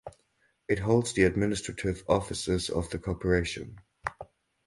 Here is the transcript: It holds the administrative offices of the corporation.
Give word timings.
It 0.67 0.79
holds 0.79 1.13
the 1.13 1.25
administrative 1.25 2.03
offices 2.07 2.71
of 2.71 2.89
the 2.89 2.97
corporation. 2.97 3.77